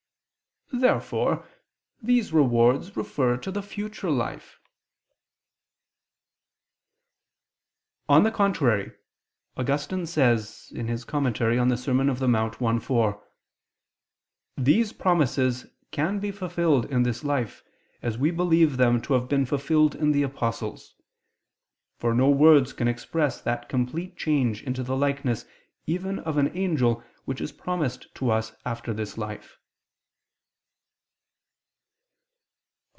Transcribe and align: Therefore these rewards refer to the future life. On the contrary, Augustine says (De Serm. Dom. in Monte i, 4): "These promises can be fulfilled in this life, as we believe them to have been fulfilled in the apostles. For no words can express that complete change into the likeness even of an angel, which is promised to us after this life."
Therefore 0.73 1.45
these 2.01 2.31
rewards 2.31 2.95
refer 2.95 3.35
to 3.35 3.51
the 3.51 3.61
future 3.61 4.09
life. 4.09 4.57
On 8.07 8.23
the 8.23 8.31
contrary, 8.31 8.93
Augustine 9.57 10.05
says 10.05 10.69
(De 10.73 10.81
Serm. 10.83 11.35
Dom. 11.35 11.99
in 11.99 12.31
Monte 12.31 12.65
i, 12.65 12.79
4): 12.79 13.27
"These 14.57 14.93
promises 14.93 15.65
can 15.91 16.19
be 16.19 16.31
fulfilled 16.31 16.85
in 16.85 17.03
this 17.03 17.25
life, 17.25 17.65
as 18.01 18.17
we 18.17 18.31
believe 18.31 18.77
them 18.77 19.01
to 19.01 19.13
have 19.13 19.27
been 19.27 19.45
fulfilled 19.45 19.93
in 19.93 20.13
the 20.13 20.23
apostles. 20.23 20.95
For 21.97 22.13
no 22.13 22.29
words 22.29 22.71
can 22.71 22.87
express 22.87 23.41
that 23.41 23.67
complete 23.67 24.15
change 24.15 24.63
into 24.63 24.83
the 24.83 24.95
likeness 24.95 25.43
even 25.85 26.19
of 26.19 26.37
an 26.37 26.49
angel, 26.57 27.03
which 27.25 27.41
is 27.41 27.51
promised 27.51 28.15
to 28.15 28.31
us 28.31 28.53
after 28.65 28.93
this 28.93 29.17
life." 29.17 29.57